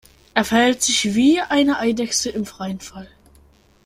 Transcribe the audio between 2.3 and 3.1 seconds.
im freien Fall.